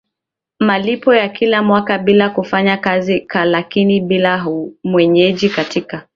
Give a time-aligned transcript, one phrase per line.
[0.59, 4.45] malipo ya kila mwaka bila kufanya kazi lakini bila
[4.83, 6.07] mwenyeji katika